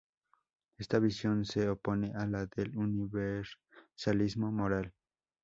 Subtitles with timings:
[0.79, 4.95] Esta visión se opone a la del universalismo moral.